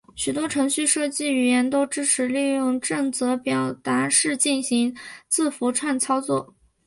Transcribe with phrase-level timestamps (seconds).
[0.15, 4.95] 许多程序设计语言都支持利用正则表达式进行
[5.27, 6.55] 字符串操作。